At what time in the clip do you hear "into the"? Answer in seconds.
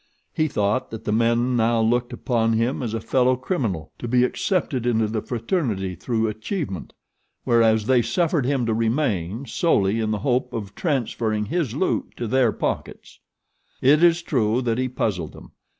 4.87-5.21